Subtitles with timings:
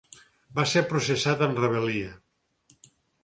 [0.59, 2.13] Va ser processat en rebel·lia.